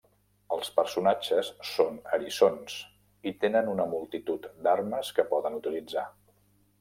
Els 0.53 0.69
personatges 0.77 1.49
són 1.71 1.99
eriçons 2.17 2.77
i 3.33 3.33
tenen 3.43 3.69
una 3.75 3.85
multitud 3.91 4.49
d'armes 4.69 5.13
que 5.19 5.27
poden 5.35 5.59
utilitzar. 5.59 6.05